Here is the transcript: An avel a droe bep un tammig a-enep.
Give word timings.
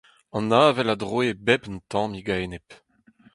An 0.37 0.49
avel 0.65 0.91
a 0.93 0.95
droe 1.01 1.29
bep 1.45 1.63
un 1.69 1.77
tammig 1.91 2.27
a-enep. 2.33 2.67